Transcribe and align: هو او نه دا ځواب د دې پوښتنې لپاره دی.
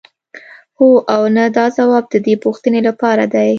هو 0.79 0.89
او 1.13 1.21
نه 1.35 1.45
دا 1.57 1.65
ځواب 1.77 2.03
د 2.09 2.15
دې 2.25 2.33
پوښتنې 2.43 2.81
لپاره 2.87 3.23
دی. 3.33 3.49